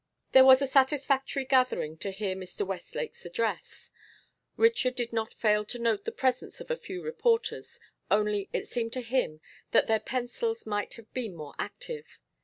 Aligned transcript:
There 0.31 0.43
was 0.45 0.63
a 0.63 0.65
satisfactory 0.65 1.45
gathering 1.45 1.95
to 1.97 2.09
hear 2.09 2.35
Mr. 2.35 2.65
Westlake's 2.65 3.23
address; 3.23 3.91
Richard 4.57 4.95
did 4.95 5.13
not 5.13 5.31
fail 5.35 5.63
to 5.65 5.77
note 5.77 6.05
the 6.05 6.11
presence 6.11 6.59
of 6.59 6.71
a 6.71 6.75
few 6.75 7.03
reporters, 7.03 7.79
only 8.09 8.49
it 8.51 8.67
seemed 8.67 8.93
to 8.93 9.01
him 9.01 9.41
that 9.73 9.85
their 9.85 9.99
pencils 9.99 10.65
might 10.65 10.95
have 10.95 11.13
been 11.13 11.35
more 11.35 11.53
active. 11.59 12.17